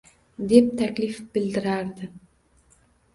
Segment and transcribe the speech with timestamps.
[0.51, 2.09] deb taklif bildirardi.